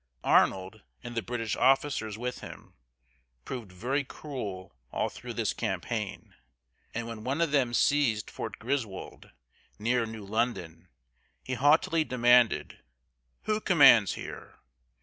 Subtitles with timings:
[0.23, 2.73] Arnold, and the British officers with him,
[3.45, 6.33] proved very cruel all through this campaign;
[6.95, 9.29] and when one of them seized Fort Griswold,
[9.77, 10.87] near New London,
[11.43, 12.79] he haughtily demanded,
[13.43, 14.55] "Who commands here?"